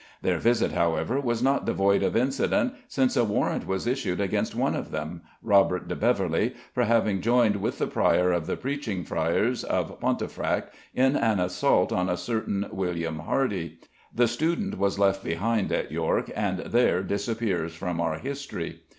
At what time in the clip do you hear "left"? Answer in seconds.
14.97-15.23